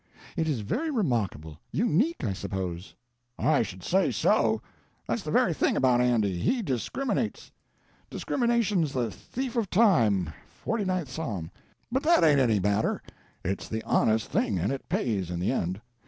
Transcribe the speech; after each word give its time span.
It 0.35 0.49
is 0.49 0.61
very 0.61 0.89
remarkable. 0.89 1.59
Unique, 1.71 2.23
I 2.23 2.33
suppose." 2.33 2.95
"I 3.37 3.61
should 3.61 3.83
say 3.83 4.09
so. 4.09 4.59
That's 5.07 5.21
the 5.21 5.29
very 5.29 5.53
thing 5.53 5.77
about 5.77 6.01
Andy—he 6.01 6.63
discriminates. 6.63 7.51
Discrimination's 8.09 8.93
the 8.93 9.11
thief 9.11 9.55
of 9.55 9.69
time—forty 9.69 10.85
ninth 10.85 11.11
Psalm; 11.11 11.51
but 11.91 12.01
that 12.01 12.23
ain't 12.23 12.39
any 12.39 12.59
matter, 12.59 13.03
it's 13.45 13.69
the 13.69 13.83
honest 13.83 14.27
thing, 14.31 14.57
and 14.57 14.71
it 14.71 14.89
pays 14.89 15.29
in 15.29 15.39
the 15.39 15.51
end." 15.51 15.79